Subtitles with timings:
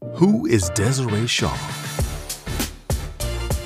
[0.00, 1.56] Who is Desiree Shaw?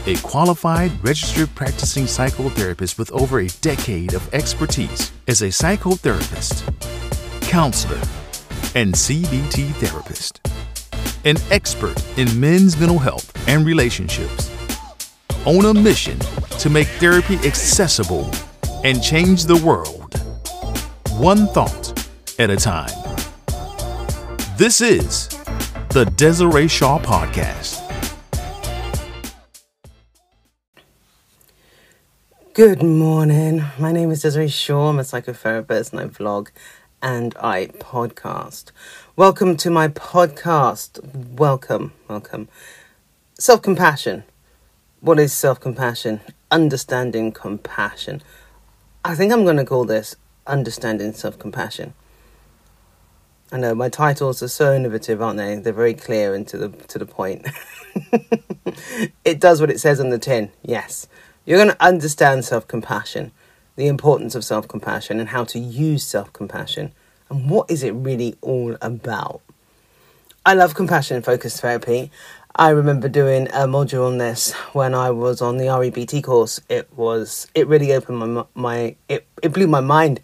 [0.07, 6.65] A qualified, registered practicing psychotherapist with over a decade of expertise as a psychotherapist,
[7.42, 8.00] counselor,
[8.75, 10.41] and CBT therapist.
[11.25, 14.51] An expert in men's mental health and relationships.
[15.45, 16.19] On a mission
[16.59, 18.30] to make therapy accessible
[18.85, 20.14] and change the world,
[21.19, 22.07] one thought
[22.39, 22.91] at a time.
[24.57, 25.29] This is
[25.93, 27.79] the Desiree Shaw Podcast.
[32.55, 33.66] Good morning.
[33.78, 34.88] My name is Desiree Shaw.
[34.88, 36.48] I'm a psychotherapist and I vlog
[37.02, 38.70] and I podcast.
[39.16, 41.05] Welcome to my podcast.
[41.36, 42.48] Welcome, welcome.
[43.38, 44.24] Self compassion.
[45.00, 46.22] What is self compassion?
[46.50, 48.22] Understanding compassion.
[49.05, 50.16] I think I'm going to call this
[50.47, 51.92] Understanding Self Compassion.
[53.52, 55.56] I know my titles are so innovative, aren't they?
[55.56, 57.47] They're very clear and to the to the point.
[59.27, 60.50] it does what it says on the tin.
[60.62, 61.06] Yes,
[61.44, 63.31] you're going to understand self compassion,
[63.77, 66.92] the importance of self compassion, and how to use self compassion,
[67.28, 69.42] and what is it really all about.
[70.47, 72.11] I love compassion focused therapy.
[72.56, 76.59] I remember doing a module on this when I was on the REBT course.
[76.70, 80.20] It was it really opened my my it, it blew my mind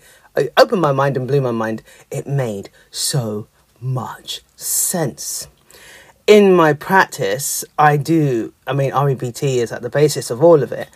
[0.56, 1.83] opened my mind and blew my mind.
[2.11, 3.47] It made so
[3.81, 5.48] much sense.
[6.27, 10.72] In my practice, I do, I mean, REBT is at the basis of all of
[10.72, 10.89] it,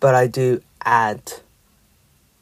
[0.00, 1.34] but I do add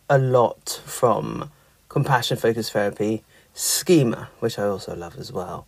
[0.08, 1.50] a lot from
[1.88, 5.66] compassion focused therapy, schema, which I also love as well,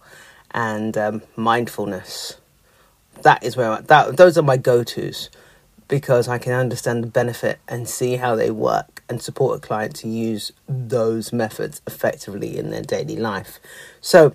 [0.53, 2.39] and um, mindfulness.
[3.23, 5.29] That is where I, that those are my go tos
[5.89, 9.95] because I can understand the benefit and see how they work and support a client
[9.97, 13.59] to use those methods effectively in their daily life.
[14.01, 14.33] So,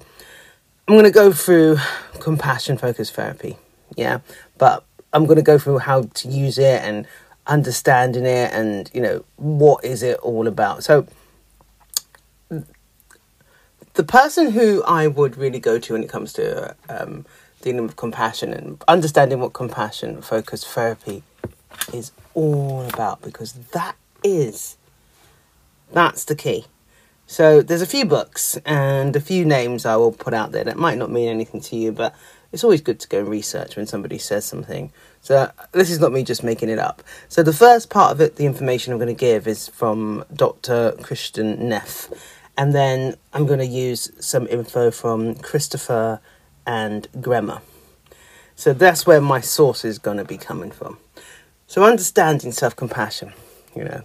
[0.87, 1.77] I'm going to go through
[2.19, 3.57] compassion focused therapy,
[3.95, 4.19] yeah,
[4.59, 7.07] but I'm going to go through how to use it and
[7.47, 10.83] understanding it and, you know, what is it all about.
[10.83, 11.07] So,
[12.49, 17.25] the person who I would really go to when it comes to um,
[17.61, 21.23] dealing with compassion and understanding what compassion focused therapy
[21.93, 24.77] is all about because that is
[25.91, 26.65] that's the key.
[27.27, 30.77] So there's a few books and a few names I will put out there that
[30.77, 32.15] might not mean anything to you, but
[32.51, 34.91] it's always good to go and research when somebody says something.
[35.21, 37.01] So this is not me just making it up.
[37.27, 40.93] So the first part of it, the information I'm going to give is from Dr.
[40.99, 42.09] Kristin Neff,
[42.57, 46.21] and then I'm going to use some info from Christopher
[46.65, 47.61] and Germer.
[48.55, 50.97] So that's where my source is going to be coming from.
[51.67, 53.33] So, understanding self compassion,
[53.75, 54.01] you know,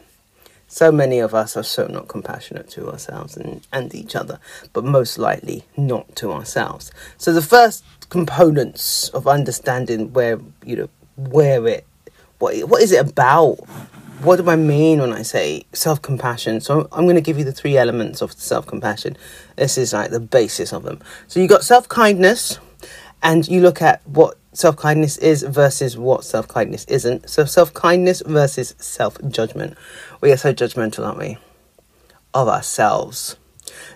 [0.73, 4.39] so many of us are so not compassionate to ourselves and, and each other,
[4.73, 6.93] but most likely not to ourselves.
[7.19, 11.87] So, the first components of understanding where, you know, where it,
[12.39, 13.57] what, what is it about?
[14.23, 16.61] What do I mean when I say self compassion?
[16.61, 19.17] So, I'm going to give you the three elements of self compassion.
[19.57, 21.01] This is like the basis of them.
[21.27, 22.61] So, you've got self kindness,
[23.23, 27.29] and you look at what self kindness is versus what self kindness isn't.
[27.29, 29.77] So, self kindness versus self judgment.
[30.21, 31.39] We are so judgmental, aren't we?
[32.35, 33.37] Of ourselves.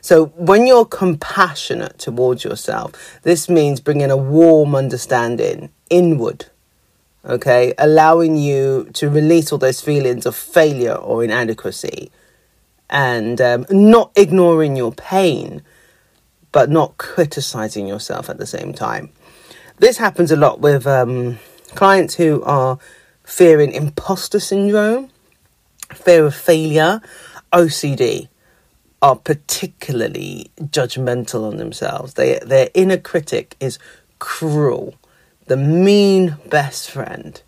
[0.00, 6.46] So, when you're compassionate towards yourself, this means bringing a warm understanding inward,
[7.24, 7.74] okay?
[7.78, 12.10] Allowing you to release all those feelings of failure or inadequacy
[12.90, 15.62] and um, not ignoring your pain,
[16.54, 19.10] but not criticizing yourself at the same time.
[19.78, 21.40] This happens a lot with um,
[21.74, 22.78] clients who are
[23.24, 25.10] fearing imposter syndrome,
[25.92, 27.02] fear of failure,
[27.52, 28.28] OCD,
[29.02, 32.14] are particularly judgmental on themselves.
[32.14, 33.80] They, their inner critic is
[34.20, 34.94] cruel,
[35.46, 37.42] the mean best friend.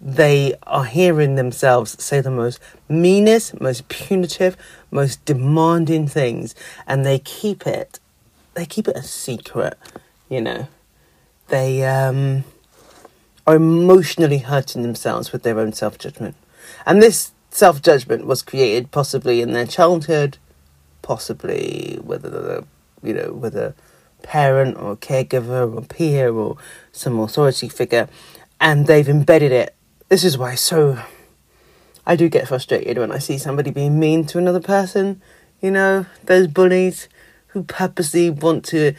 [0.00, 4.56] They are hearing themselves say the most meanest, most punitive,
[4.92, 6.54] most demanding things,
[6.86, 7.98] and they keep it.
[8.58, 9.78] They keep it a secret,
[10.28, 10.66] you know
[11.48, 12.44] they um,
[13.46, 16.36] are emotionally hurting themselves with their own self judgment.
[16.86, 20.38] And this self judgment was created possibly in their childhood,
[21.02, 22.64] possibly whether the
[23.02, 23.74] you know with a
[24.22, 26.56] parent or caregiver or peer or
[26.92, 28.08] some authority figure,
[28.60, 29.74] and they've embedded it.
[30.08, 30.98] This is why so
[32.06, 35.20] I do get frustrated when I see somebody being mean to another person.
[35.60, 37.08] You know, those bullies
[37.48, 38.94] who purposely want to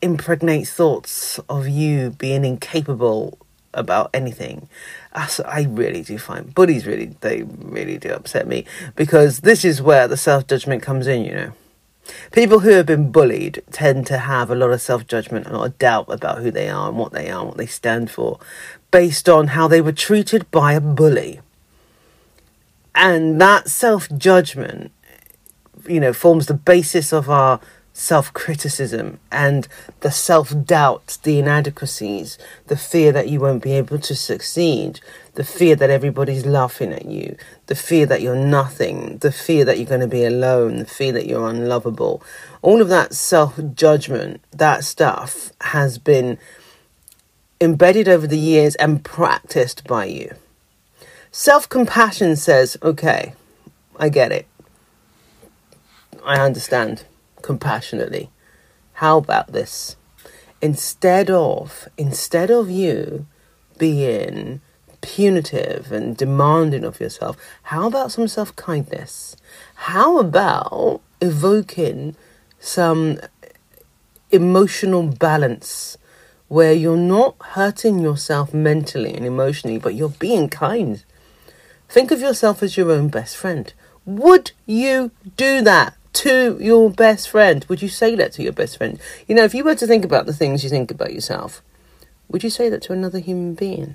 [0.00, 3.38] impregnate thoughts of you being incapable
[3.74, 4.68] about anything.
[5.12, 8.64] I really do find bullies really they really do upset me
[8.94, 11.24] because this is where the self judgment comes in.
[11.24, 11.52] You know,
[12.32, 15.58] People who have been bullied tend to have a lot of self judgment, and a
[15.58, 18.10] lot of doubt about who they are and what they are and what they stand
[18.10, 18.38] for,
[18.90, 21.40] based on how they were treated by a bully.
[22.94, 24.92] And that self judgment,
[25.86, 27.60] you know, forms the basis of our
[27.98, 29.66] self criticism and
[30.00, 32.38] the self doubt, the inadequacies,
[32.68, 35.00] the fear that you won't be able to succeed,
[35.34, 37.36] the fear that everybody's laughing at you,
[37.66, 41.12] the fear that you're nothing, the fear that you're going to be alone, the fear
[41.12, 42.22] that you're unlovable.
[42.62, 46.38] All of that self judgment, that stuff has been
[47.60, 50.34] embedded over the years and practiced by you.
[51.32, 53.34] Self compassion says, okay,
[53.96, 54.46] I get it.
[56.28, 57.04] I understand
[57.40, 58.28] compassionately.
[58.92, 59.96] How about this?
[60.60, 63.26] Instead of instead of you
[63.78, 64.60] being
[65.00, 69.36] punitive and demanding of yourself, how about some self kindness?
[69.74, 72.14] How about evoking
[72.60, 73.20] some
[74.30, 75.96] emotional balance
[76.48, 81.02] where you're not hurting yourself mentally and emotionally, but you're being kind?
[81.88, 83.72] Think of yourself as your own best friend.
[84.04, 85.94] Would you do that?
[86.18, 87.64] To your best friend?
[87.68, 88.98] Would you say that to your best friend?
[89.28, 91.62] You know, if you were to think about the things you think about yourself,
[92.28, 93.94] would you say that to another human being?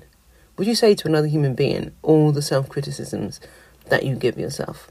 [0.56, 3.40] Would you say to another human being all the self criticisms
[3.86, 4.90] that you give yourself?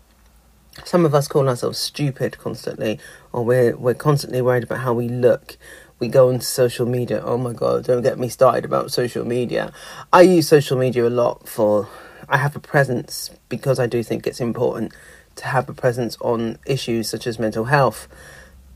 [0.85, 2.99] Some of us call ourselves stupid constantly,
[3.31, 5.57] or we're, we're constantly worried about how we look.
[5.99, 7.23] We go onto social media.
[7.25, 9.71] Oh my God, don't get me started about social media.
[10.11, 11.87] I use social media a lot for,
[12.29, 14.93] I have a presence because I do think it's important
[15.35, 18.07] to have a presence on issues such as mental health.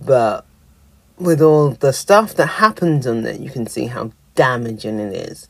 [0.01, 0.45] But
[1.17, 5.47] with all the stuff that happens on there, you can see how damaging it is.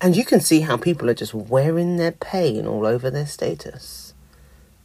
[0.00, 4.12] And you can see how people are just wearing their pain all over their status.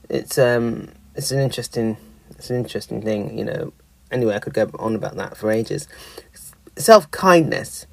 [0.07, 1.97] It's um it's an interesting
[2.31, 3.73] it's an interesting thing, you know.
[4.11, 5.87] Anyway, I could go on about that for ages.
[6.77, 7.85] Self kindness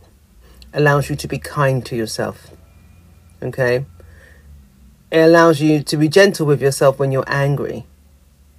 [0.73, 2.51] allows you to be kind to yourself.
[3.43, 3.85] Okay?
[5.11, 7.87] It allows you to be gentle with yourself when you're angry.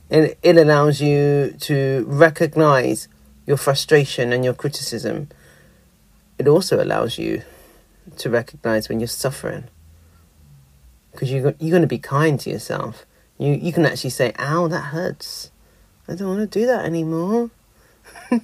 [0.09, 3.09] And it allows you to recognize
[3.45, 5.27] your frustration and your criticism.
[6.37, 7.41] It also allows you
[8.17, 9.65] to recognize when you're suffering.
[11.11, 13.05] Because you're, you're going to be kind to yourself.
[13.37, 15.51] You, you can actually say, ow, that hurts.
[16.07, 17.49] I don't want to do that anymore.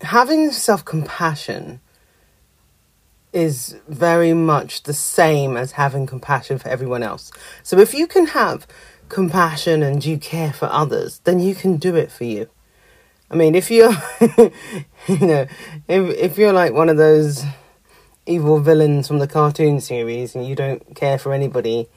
[0.00, 1.80] Having self compassion
[3.32, 7.32] is very much the same as having compassion for everyone else.
[7.62, 8.66] So if you can have
[9.08, 12.48] compassion and you care for others, then you can do it for you.
[13.30, 13.92] I mean, if you're,
[15.08, 15.46] you know,
[15.88, 17.42] if if you're like one of those
[18.26, 21.88] evil villains from the cartoon series and you don't care for anybody,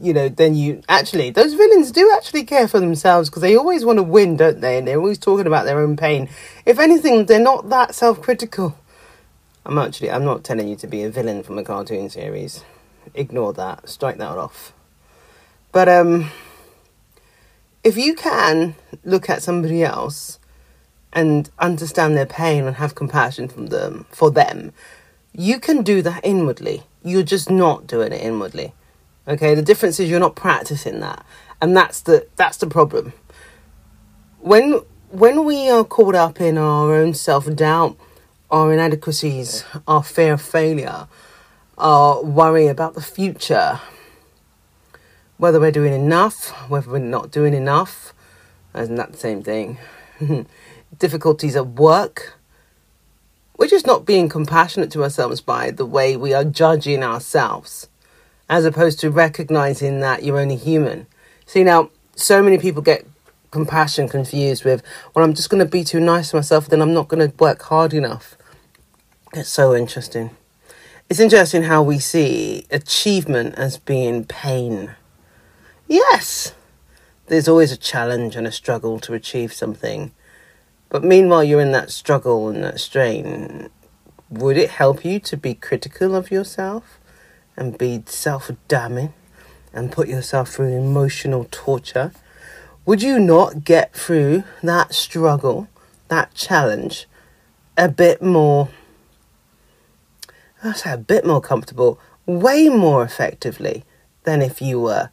[0.00, 3.84] you know, then you actually those villains do actually care for themselves because they always
[3.84, 4.78] want to win, don't they?
[4.78, 6.30] And they're always talking about their own pain.
[6.64, 8.78] If anything, they're not that self-critical.
[9.66, 12.62] I'm actually I'm not telling you to be a villain from a cartoon series.
[13.14, 13.88] Ignore that.
[13.88, 14.72] Strike that off.
[15.72, 16.30] But um
[17.82, 18.74] if you can
[19.04, 20.38] look at somebody else
[21.12, 24.72] and understand their pain and have compassion from them for them,
[25.32, 26.82] you can do that inwardly.
[27.02, 28.72] You're just not doing it inwardly.
[29.26, 31.24] Okay, the difference is you're not practicing that.
[31.62, 33.14] And that's the that's the problem.
[34.40, 37.96] When when we are caught up in our own self doubt
[38.54, 41.08] our inadequacies, our fear of failure,
[41.76, 43.80] our worry about the future,
[45.38, 48.14] whether we're doing enough, whether we're not doing enough,
[48.72, 49.76] isn't that the same thing?
[51.00, 52.38] Difficulties at work.
[53.58, 57.88] We're just not being compassionate to ourselves by the way we are judging ourselves,
[58.48, 61.08] as opposed to recognizing that you're only human.
[61.44, 63.04] See, now, so many people get
[63.50, 64.80] compassion confused with,
[65.12, 67.36] well, I'm just going to be too nice to myself, then I'm not going to
[67.36, 68.36] work hard enough.
[69.36, 70.30] It's so interesting.
[71.10, 74.94] It's interesting how we see achievement as being pain.
[75.88, 76.54] Yes,
[77.26, 80.12] there's always a challenge and a struggle to achieve something.
[80.88, 83.70] But meanwhile, you're in that struggle and that strain.
[84.30, 87.00] Would it help you to be critical of yourself
[87.56, 89.14] and be self damning
[89.72, 92.12] and put yourself through emotional torture?
[92.86, 95.66] Would you not get through that struggle,
[96.06, 97.08] that challenge,
[97.76, 98.68] a bit more
[100.64, 103.84] A bit more comfortable, way more effectively
[104.22, 105.10] than if you were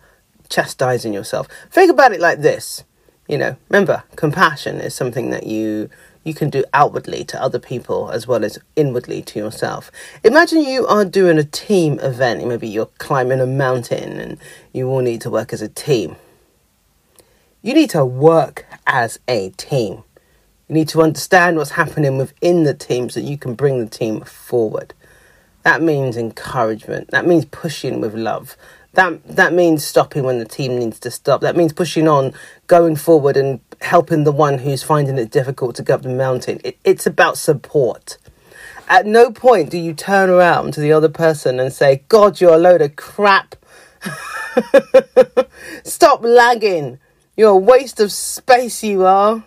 [0.48, 1.50] chastising yourself.
[1.70, 2.86] Think about it like this.
[3.28, 5.90] You know, remember, compassion is something that you
[6.24, 9.92] you can do outwardly to other people as well as inwardly to yourself.
[10.24, 14.38] Imagine you are doing a team event, maybe you're climbing a mountain and
[14.72, 16.16] you all need to work as a team.
[17.62, 20.04] You need to work as a team.
[20.70, 24.22] You need to understand what's happening within the team so you can bring the team
[24.22, 24.94] forward.
[25.64, 27.12] That means encouragement.
[27.12, 28.56] That means pushing with love.
[28.94, 31.42] That that means stopping when the team needs to stop.
[31.42, 32.34] That means pushing on,
[32.68, 36.60] going forward, and helping the one who's finding it difficult to go up the mountain.
[36.64, 38.18] It, it's about support.
[38.90, 42.56] At no point do you turn around to the other person and say, "God, you're
[42.56, 43.56] a load of crap."
[45.84, 47.00] Stop lagging.
[47.38, 48.84] You're a waste of space.
[48.84, 49.44] You are.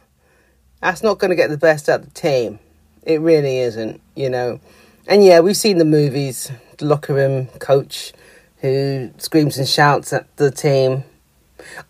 [0.80, 2.60] That's not going to get the best out of the team.
[3.02, 4.00] It really isn't.
[4.14, 4.60] You know.
[5.06, 8.12] And yeah, we've seen the movies, the locker room coach
[8.62, 11.04] who screams and shouts at the team.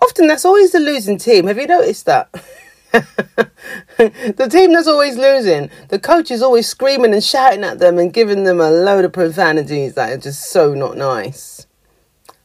[0.02, 1.46] Often that's always the losing team.
[1.46, 2.28] Have you noticed that?
[2.92, 8.12] the team that's always losing, the coach is always screaming and shouting at them and
[8.12, 11.68] giving them a load of profanities that are just so not nice.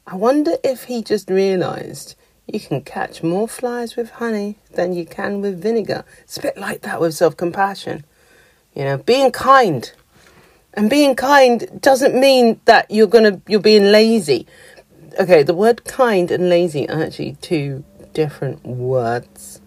[0.05, 5.05] I wonder if he just realised you can catch more flies with honey than you
[5.05, 6.05] can with vinegar.
[6.21, 8.05] It's a bit like that with self compassion.
[8.75, 9.91] You know, being kind
[10.73, 14.47] and being kind doesn't mean that you're gonna you're being lazy.
[15.19, 17.83] Okay, the word kind and lazy are actually two
[18.13, 19.61] different words.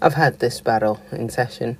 [0.00, 1.78] I've had this battle in session.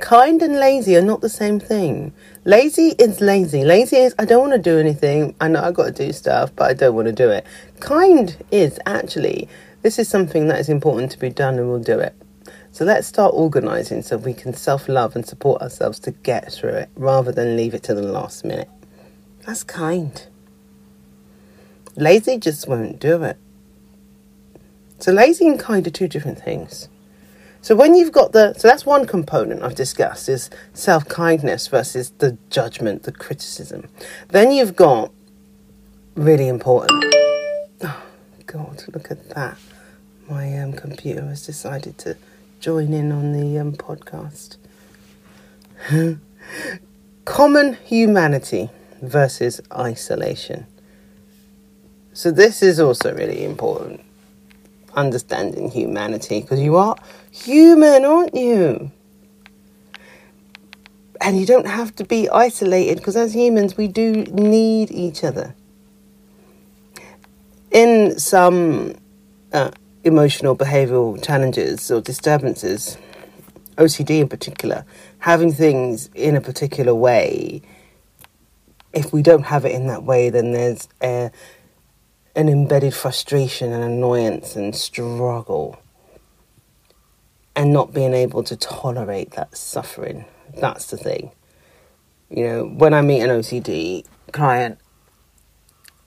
[0.00, 2.12] Kind and lazy are not the same thing.
[2.44, 3.64] Lazy is lazy.
[3.64, 5.34] Lazy is I don't want to do anything.
[5.40, 7.46] I know I've got to do stuff, but I don't want to do it.
[7.80, 9.48] Kind is actually
[9.82, 12.14] this is something that is important to be done and we'll do it.
[12.78, 16.74] So let's start organising so we can self love and support ourselves to get through
[16.74, 18.68] it rather than leave it to the last minute.
[19.44, 20.24] That's kind.
[21.96, 23.36] Lazy just won't do it.
[25.00, 26.88] So lazy and kind are two different things.
[27.62, 32.38] So when you've got the so that's one component I've discussed is self-kindness versus the
[32.48, 33.88] judgment, the criticism.
[34.28, 35.10] Then you've got
[36.14, 37.12] really important.
[37.82, 38.02] Oh
[38.46, 39.58] God, look at that.
[40.30, 42.16] My um, computer has decided to
[42.60, 44.56] join in on the um, podcast.
[47.24, 50.66] Common humanity versus isolation.
[52.12, 54.00] So, this is also really important.
[54.94, 56.96] Understanding humanity, because you are
[57.30, 58.90] human, aren't you?
[61.20, 65.54] And you don't have to be isolated, because as humans, we do need each other.
[67.70, 68.94] In some
[69.52, 69.70] uh,
[70.04, 72.98] emotional behavioral challenges or disturbances,
[73.76, 74.84] OCD in particular,
[75.18, 77.62] having things in a particular way,
[78.92, 81.30] if we don't have it in that way, then there's a,
[82.34, 85.78] an embedded frustration and annoyance and struggle.
[87.54, 90.24] And not being able to tolerate that suffering.
[90.60, 91.32] That's the thing.
[92.30, 94.78] You know, when I meet an OCD client,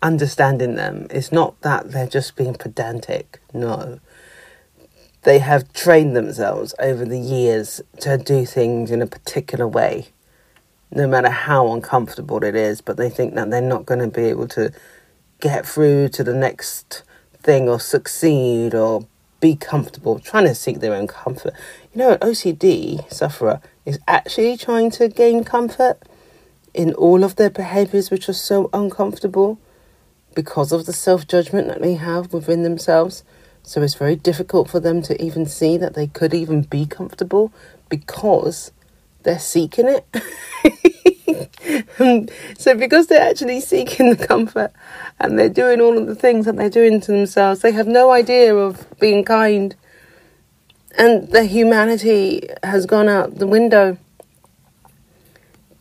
[0.01, 1.07] understanding them.
[1.09, 3.99] It's not that they're just being pedantic, no.
[5.23, 10.07] They have trained themselves over the years to do things in a particular way,
[10.91, 14.25] no matter how uncomfortable it is, but they think that they're not going to be
[14.25, 14.71] able to
[15.39, 17.03] get through to the next
[17.41, 19.05] thing or succeed or
[19.39, 21.53] be comfortable, trying to seek their own comfort.
[21.93, 25.99] You know, an OCD sufferer is actually trying to gain comfort
[26.73, 29.59] in all of their behaviors, which are so uncomfortable
[30.33, 33.23] because of the self judgment that they have within themselves.
[33.63, 37.53] So it's very difficult for them to even see that they could even be comfortable
[37.89, 38.71] because
[39.23, 40.05] they're seeking it.
[42.57, 44.71] so because they're actually seeking the comfort
[45.19, 48.11] and they're doing all of the things that they're doing to themselves, they have no
[48.11, 49.75] idea of being kind.
[50.97, 53.97] And the humanity has gone out the window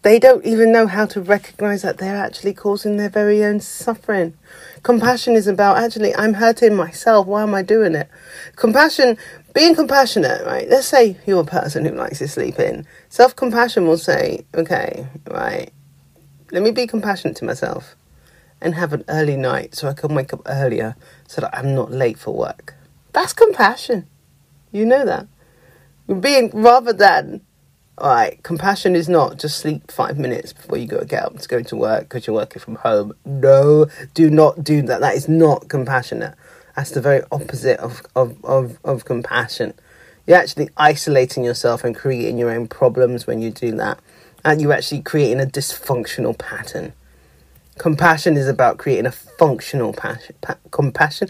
[0.02, 4.34] they don't even know how to recognize that they're actually causing their very own suffering.
[4.82, 7.26] Compassion is about actually, I'm hurting myself.
[7.26, 8.08] Why am I doing it?
[8.56, 9.18] Compassion,
[9.52, 10.68] being compassionate, right?
[10.68, 12.86] Let's say you're a person who likes to sleep in.
[13.10, 15.70] Self compassion will say, okay, right,
[16.50, 17.94] let me be compassionate to myself
[18.60, 20.96] and have an early night so I can wake up earlier
[21.28, 22.74] so that I'm not late for work.
[23.12, 24.06] That's compassion.
[24.72, 25.26] You know that.
[26.20, 27.42] Being rather than
[28.00, 31.46] all right, compassion is not just sleep five minutes before you go get up to
[31.46, 33.12] go to work because you're working from home.
[33.26, 35.00] No, do not do that.
[35.00, 36.34] That is not compassionate.
[36.74, 39.74] That's the very opposite of, of, of, of compassion.
[40.26, 44.00] You're actually isolating yourself and creating your own problems when you do that.
[44.46, 46.94] And you're actually creating a dysfunctional pattern.
[47.76, 50.34] Compassion is about creating a functional passion.
[50.40, 51.28] Pa- compassion,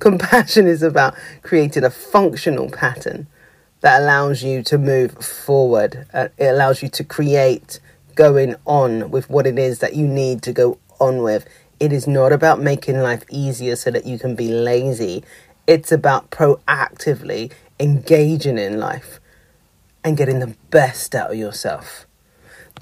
[0.00, 3.28] compassion is about creating a functional pattern
[3.82, 6.06] that allows you to move forward.
[6.14, 7.80] Uh, it allows you to create
[8.14, 11.46] going on with what it is that you need to go on with.
[11.78, 15.24] It is not about making life easier so that you can be lazy.
[15.66, 19.20] It's about proactively engaging in life
[20.04, 22.06] and getting the best out of yourself.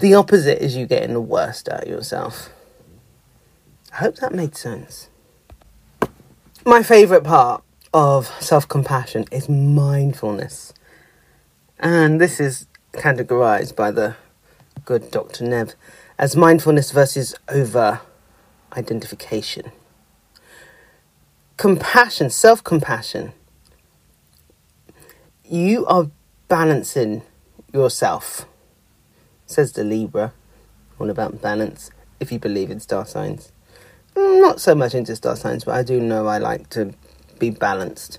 [0.01, 2.51] The opposite is you getting the worst out of yourself.
[3.93, 5.09] I hope that made sense.
[6.67, 10.75] My favourite part of self compassion is mindfulness.
[11.83, 14.15] And this is categorized by the
[14.85, 15.45] good Dr.
[15.45, 15.71] Neff
[16.19, 18.03] as mindfulness versus over
[18.77, 19.73] identification.
[21.57, 23.33] Compassion, self compassion.
[25.43, 26.11] You are
[26.49, 27.23] balancing
[27.73, 28.47] yourself,
[29.47, 30.35] says the Libra,
[30.99, 33.53] all about balance, if you believe in star signs.
[34.15, 36.93] Mm, not so much into star signs, but I do know I like to
[37.39, 38.19] be balanced.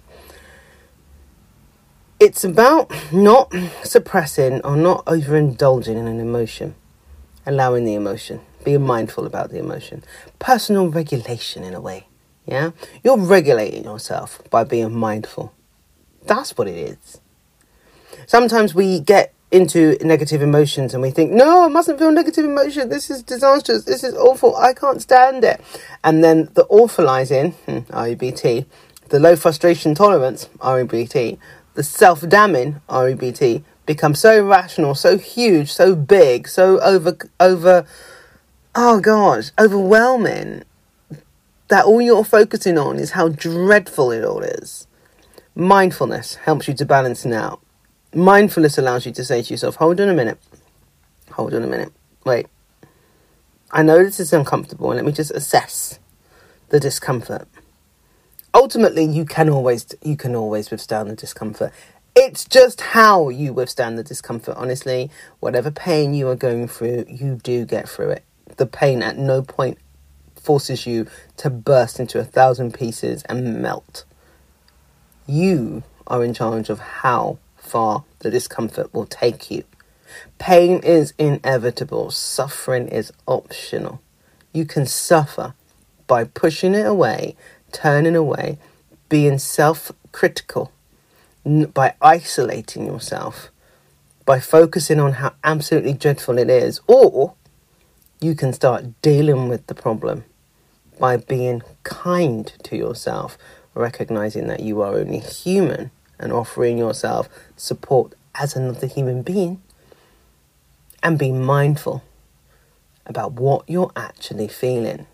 [2.22, 3.51] It's about not
[3.84, 6.75] suppressing or not overindulging in an emotion,
[7.48, 10.04] allowing the emotion, being mindful about the emotion.
[10.38, 12.06] Personal regulation, in a way.
[12.46, 12.74] Yeah?
[13.04, 15.51] You're regulating yourself by being mindful.
[16.28, 17.20] That's what it is.
[18.28, 22.90] Sometimes we get into negative emotions and we think, no, I mustn't feel negative emotion.
[22.90, 23.86] This is disastrous.
[23.86, 24.56] This is awful.
[24.56, 25.60] I can't stand it.
[26.04, 28.68] And then the awfulizing, hmm, REBT,
[29.10, 31.40] the low frustration tolerance, REBT,
[31.74, 37.86] the self damning, REBT, become so rational, so huge, so big, so over, over,
[38.75, 40.63] oh gosh, overwhelming
[41.70, 44.88] that all you're focusing on is how dreadful it all is.
[45.56, 47.62] Mindfulness helps you to balance it out.
[48.13, 50.38] Mindfulness allows you to say to yourself, hold on a minute,
[51.32, 51.94] hold on a minute,
[52.25, 52.48] wait.
[53.72, 56.00] I know this is uncomfortable, let me just assess
[56.70, 57.48] the discomfort.
[58.62, 61.74] Ultimately, you can always you can always withstand the discomfort.
[62.15, 64.56] It's just how you withstand the discomfort.
[64.56, 68.24] Honestly, whatever pain you are going through, you do get through it.
[68.58, 69.80] The pain at no point
[70.36, 74.06] forces you to burst into a thousand pieces and melt.
[75.25, 79.63] You are in charge of how far the discomfort will take you.
[80.38, 84.03] Pain is inevitable, suffering is optional.
[84.53, 85.55] You can suffer
[86.12, 87.38] by pushing it away,
[87.72, 88.57] turning away,
[89.10, 90.72] being self critical,
[91.74, 93.50] by isolating yourself,
[94.25, 97.34] by focusing on how absolutely dreadful it is, or
[98.20, 100.24] you can start dealing with the problem
[101.00, 103.38] by being kind to yourself,
[103.74, 109.62] recognizing that you are only human and offering yourself support as another human being,
[111.01, 112.03] and be mindful
[113.07, 115.07] about what you're actually feeling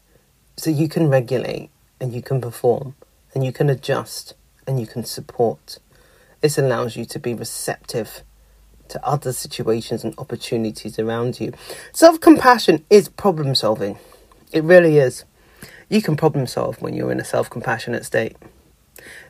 [0.58, 2.96] so you can regulate and you can perform
[3.34, 4.34] and you can adjust
[4.66, 5.80] and you can support.
[6.42, 8.24] This allows you to be receptive
[8.90, 11.54] to other situations and opportunities around you.
[11.92, 13.98] Self compassion is problem solving.
[14.52, 15.26] It really is.
[15.90, 18.36] You can problem solve when you're in a self compassionate state.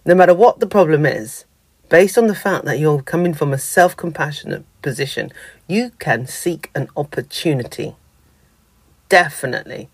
[0.06, 1.46] No matter what the problem is,
[1.90, 5.32] based on the fact that you're coming from a self compassionate position,
[5.68, 7.96] you can seek an opportunity.
[9.10, 9.90] Definitely.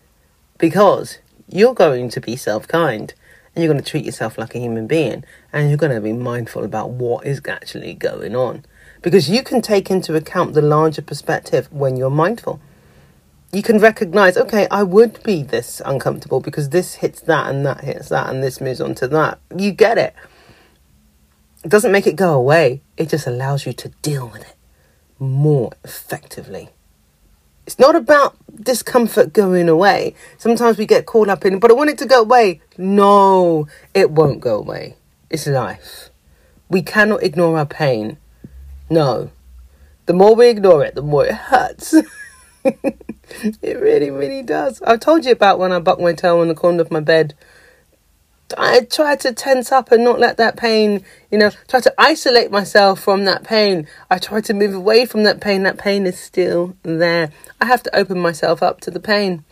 [0.58, 1.20] Because
[1.54, 3.14] you're going to be self kind
[3.56, 6.14] and you're going to treat yourself like a human being and you're going to be
[6.14, 8.66] mindful about what is actually going on.
[9.02, 12.60] Because you can take into account the larger perspective when you're mindful.
[13.52, 17.82] You can recognize, okay, I would be this uncomfortable because this hits that and that
[17.84, 19.40] hits that and this moves on to that.
[19.56, 20.16] You get it.
[21.64, 24.56] It doesn't make it go away, it just allows you to deal with it
[25.20, 26.70] more effectively.
[27.66, 30.16] It's not about discomfort going away.
[30.38, 32.62] Sometimes we get caught up in, but I want it to go away.
[32.78, 34.98] No, it won't go away.
[35.30, 36.10] It's life.
[36.70, 38.18] We cannot ignore our pain.
[38.90, 39.32] No.
[40.06, 41.96] The more we ignore it, the more it hurts.
[42.66, 44.82] it really, really does.
[44.82, 47.34] I've told you about when I bucked my toe on the corner of my bed
[48.58, 52.52] I try to tense up and not let that pain, you know, try to isolate
[52.52, 53.88] myself from that pain.
[54.10, 55.64] I try to move away from that pain.
[55.64, 57.32] That pain is still there.
[57.62, 59.44] I have to open myself up to the pain,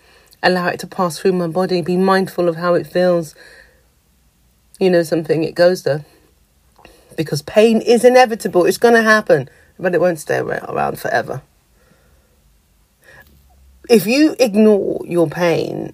[0.44, 3.36] allow it to pass through my body, be mindful of how it feels.
[4.80, 6.06] You know, something, it goes there.
[7.16, 11.42] Because pain is inevitable, it's going to happen, but it won't stay around forever.
[13.90, 15.94] If you ignore your pain,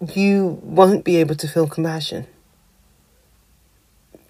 [0.00, 2.26] you won't be able to feel compassion.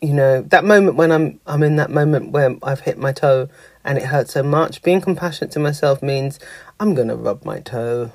[0.01, 3.49] You know, that moment when I'm I'm in that moment where I've hit my toe
[3.85, 6.39] and it hurts so much, being compassionate to myself means
[6.79, 8.13] I'm gonna rub my toe.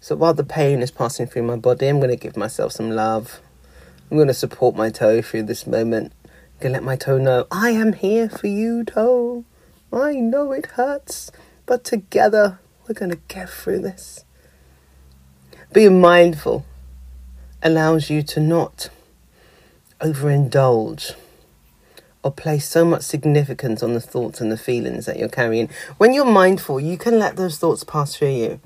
[0.00, 3.40] So while the pain is passing through my body, I'm gonna give myself some love.
[4.10, 6.12] I'm gonna support my toe through this moment.
[6.24, 9.44] I'm gonna let my toe know, I am here for you, toe.
[9.92, 11.30] I know it hurts,
[11.66, 14.23] but together we're to get through this.
[15.74, 16.64] Being mindful
[17.60, 18.90] allows you to not
[20.00, 21.16] overindulge
[22.22, 25.68] or place so much significance on the thoughts and the feelings that you're carrying.
[25.98, 28.60] When you're mindful, you can let those thoughts pass through you.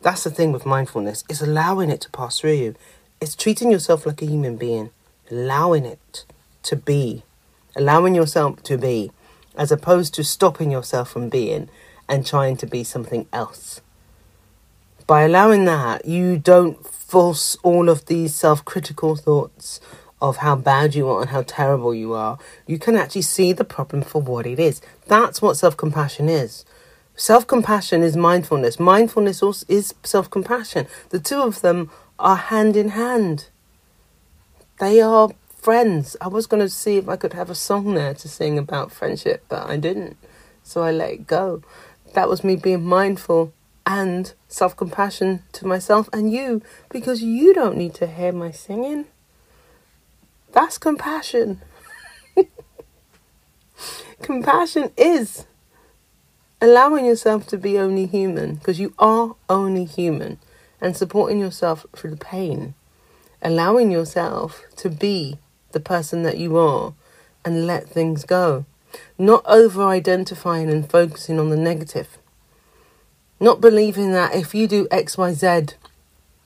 [0.00, 2.74] That's the thing with mindfulness, it's allowing it to pass through you.
[3.20, 4.88] It's treating yourself like a human being,
[5.30, 6.24] allowing it
[6.62, 7.22] to be,
[7.76, 9.12] allowing yourself to be,
[9.58, 11.68] as opposed to stopping yourself from being
[12.08, 13.82] and trying to be something else.
[15.10, 19.80] By allowing that, you don't force all of these self critical thoughts
[20.22, 22.38] of how bad you are and how terrible you are.
[22.64, 24.80] You can actually see the problem for what it is.
[25.08, 26.64] That's what self compassion is.
[27.16, 28.78] Self compassion is mindfulness.
[28.78, 30.86] Mindfulness also is self compassion.
[31.08, 33.48] The two of them are hand in hand.
[34.78, 36.16] They are friends.
[36.20, 38.92] I was going to see if I could have a song there to sing about
[38.92, 40.16] friendship, but I didn't.
[40.62, 41.64] So I let it go.
[42.14, 43.52] That was me being mindful
[43.90, 49.06] and self compassion to myself and you because you don't need to hear my singing.
[50.52, 51.60] That's compassion.
[54.22, 55.44] compassion is
[56.60, 60.38] allowing yourself to be only human because you are only human
[60.80, 62.74] and supporting yourself through the pain.
[63.42, 65.38] Allowing yourself to be
[65.72, 66.94] the person that you are
[67.44, 68.66] and let things go.
[69.18, 72.19] Not over identifying and focusing on the negative.
[73.40, 75.74] Not believing that if you do XYZ,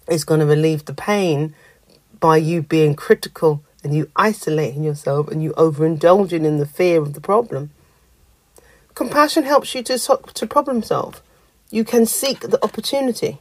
[0.06, 1.54] it's going to relieve the pain
[2.20, 7.14] by you being critical and you isolating yourself and you overindulging in the fear of
[7.14, 7.70] the problem.
[8.94, 9.98] Compassion helps you to,
[10.34, 11.20] to problem solve.
[11.70, 13.38] You can seek the opportunity.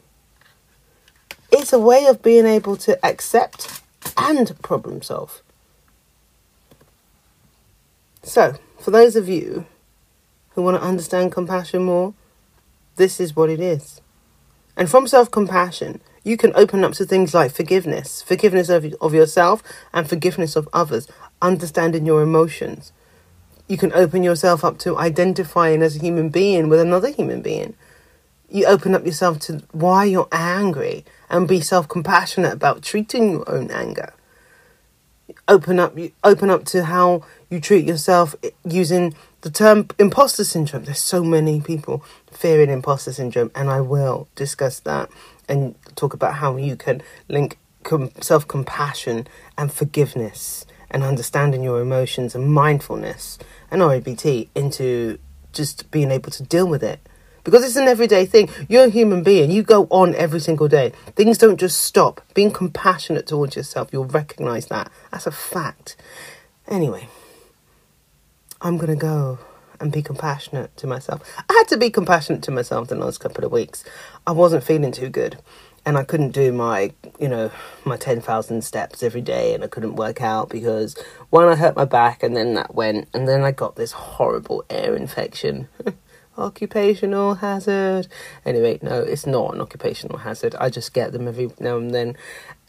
[1.51, 3.81] It's a way of being able to accept
[4.17, 5.43] and problem solve.
[8.23, 9.67] So, for those of you
[10.55, 12.15] who want to understand compassion more,
[12.95, 14.01] this is what it is.
[14.75, 19.13] And from self compassion, you can open up to things like forgiveness, forgiveness of, of
[19.13, 19.61] yourself
[19.93, 21.07] and forgiveness of others,
[21.41, 22.91] understanding your emotions.
[23.67, 27.75] You can open yourself up to identifying as a human being with another human being.
[28.49, 33.49] You open up yourself to why you're angry and be self compassionate about treating your
[33.49, 34.13] own anger.
[35.47, 40.85] Open up, open up to how you treat yourself using the term imposter syndrome.
[40.85, 45.09] There's so many people fearing imposter syndrome, and I will discuss that
[45.49, 49.27] and talk about how you can link com- self compassion
[49.57, 53.37] and forgiveness and understanding your emotions and mindfulness
[53.69, 55.19] and REBT into
[55.51, 57.01] just being able to deal with it.
[57.43, 58.49] Because it's an everyday thing.
[58.69, 59.51] You're a human being.
[59.51, 60.93] You go on every single day.
[61.17, 62.21] Things don't just stop.
[62.33, 64.89] Being compassionate towards yourself, you'll recognize that.
[65.11, 65.97] That's a fact.
[66.69, 67.09] Anyway.
[68.65, 69.39] I'm going to go
[69.81, 71.21] and be compassionate to myself.
[71.49, 73.83] I had to be compassionate to myself the last couple of weeks.
[74.25, 75.37] I wasn't feeling too good
[75.85, 77.51] and I couldn't do my, you know,
[77.83, 80.95] my 10,000 steps every day and I couldn't work out because
[81.29, 84.63] one, I hurt my back and then that went and then I got this horrible
[84.71, 85.67] ear infection.
[86.37, 88.07] occupational hazard.
[88.45, 90.55] Anyway, no, it's not an occupational hazard.
[90.57, 92.15] I just get them every now and then.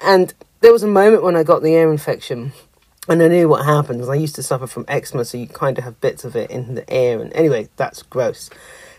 [0.00, 2.52] And there was a moment when I got the ear infection
[3.08, 5.76] and I knew what happened because I used to suffer from eczema, so you kind
[5.76, 7.20] of have bits of it in the ear.
[7.20, 8.48] And anyway, that's gross.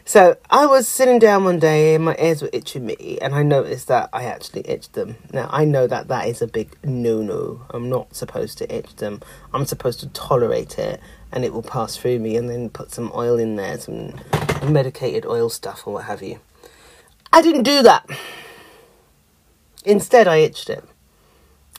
[0.07, 3.41] So I was sitting down one day and my ears were itching me, and I
[3.41, 5.15] noticed that I actually itched them.
[5.33, 7.65] Now I know that that is a big no no.
[7.71, 9.21] I'm not supposed to itch them.
[9.51, 13.11] I'm supposed to tolerate it, and it will pass through me, and then put some
[13.15, 14.13] oil in there, some
[14.63, 16.39] medicated oil stuff or what have you.
[17.33, 18.07] I didn't do that.
[19.83, 20.83] Instead, I itched it.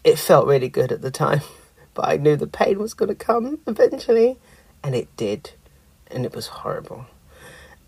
[0.02, 1.42] It felt really good at the time
[1.96, 4.38] but I knew the pain was going to come eventually,
[4.84, 5.52] and it did,
[6.08, 7.06] and it was horrible.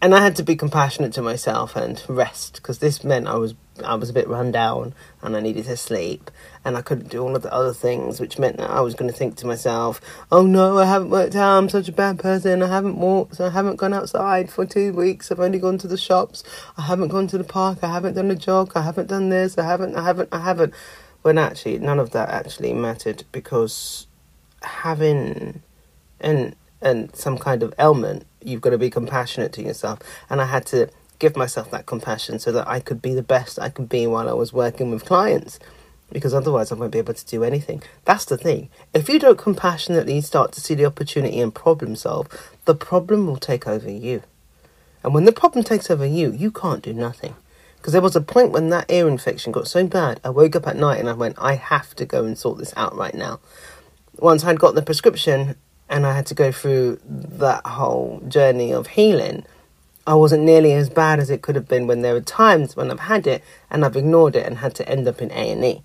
[0.00, 3.54] And I had to be compassionate to myself and rest because this meant I was
[3.84, 6.30] I was a bit run down and I needed to sleep
[6.64, 9.10] and I couldn't do all of the other things, which meant that I was going
[9.10, 11.58] to think to myself, "Oh no, I haven't worked out.
[11.58, 12.62] I'm such a bad person.
[12.62, 13.40] I haven't walked.
[13.40, 15.32] I haven't gone outside for two weeks.
[15.32, 16.44] I've only gone to the shops.
[16.76, 17.78] I haven't gone to the park.
[17.82, 18.72] I haven't done a jog.
[18.76, 19.58] I haven't done this.
[19.58, 19.96] I haven't.
[19.96, 20.28] I haven't.
[20.30, 20.74] I haven't."
[21.28, 24.06] When actually none of that actually mattered because
[24.62, 25.60] having
[26.18, 29.98] and and some kind of ailment, you've got to be compassionate to yourself.
[30.30, 30.88] And I had to
[31.18, 34.26] give myself that compassion so that I could be the best I could be while
[34.26, 35.58] I was working with clients.
[36.10, 37.82] Because otherwise, I won't be able to do anything.
[38.06, 38.70] That's the thing.
[38.94, 42.26] If you don't compassionately start to see the opportunity and problem solve,
[42.64, 44.22] the problem will take over you.
[45.04, 47.34] And when the problem takes over you, you can't do nothing.
[47.78, 50.66] Because there was a point when that ear infection got so bad, I woke up
[50.66, 53.40] at night and I went, I have to go and sort this out right now.
[54.18, 55.56] Once I'd got the prescription,
[55.88, 59.44] and I had to go through that whole journey of healing,
[60.06, 62.90] I wasn't nearly as bad as it could have been when there were times when
[62.90, 65.64] I've had it and I've ignored it and had to end up in A and
[65.64, 65.82] E.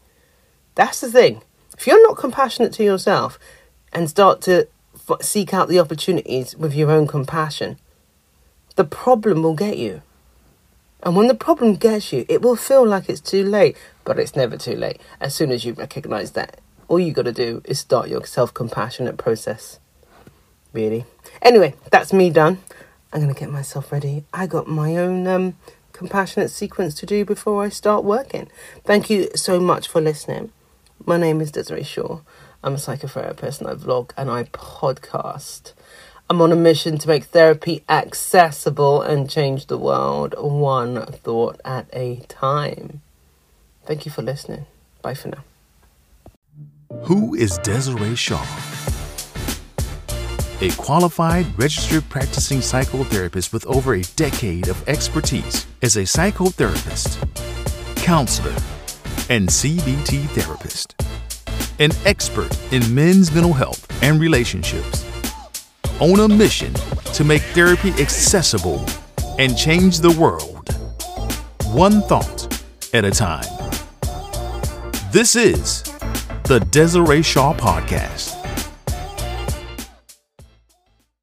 [0.76, 1.42] That's the thing.
[1.78, 3.40] If you're not compassionate to yourself
[3.92, 4.68] and start to
[5.22, 7.78] seek out the opportunities with your own compassion,
[8.76, 10.02] the problem will get you.
[11.04, 14.36] And when the problem gets you, it will feel like it's too late, but it's
[14.36, 15.02] never too late.
[15.20, 18.54] As soon as you recognize that, all you got to do is start your self
[18.54, 19.80] compassionate process.
[20.72, 21.06] Really.
[21.42, 22.60] Anyway, that's me done.
[23.12, 24.24] I'm going to get myself ready.
[24.34, 25.58] I got my own um,
[25.92, 28.50] compassionate sequence to do before I start working.
[28.86, 30.52] Thank you so much for listening.
[31.06, 32.22] My name is Desiree Shaw.
[32.64, 35.74] I'm a psychotherapist and I vlog and I podcast.
[36.34, 41.86] I'm on a mission to make therapy accessible and change the world one thought at
[41.94, 43.04] a time.
[43.86, 44.66] Thank you for listening.
[45.04, 45.44] Bye for now.
[47.04, 48.44] Who is Desiree Shaw?
[50.62, 57.22] A qualified registered practicing psychotherapist with over a decade of expertise as a psychotherapist,
[57.96, 58.56] counselor,
[59.30, 60.96] and CBT therapist.
[61.78, 65.03] An expert in men's mental health and relationships.
[66.00, 66.74] On a mission
[67.14, 68.84] to make therapy accessible
[69.38, 70.74] and change the world.
[71.74, 72.62] One thought
[72.94, 73.46] at a time.
[75.12, 75.84] This is
[76.46, 78.33] the Desiree Shaw Podcast.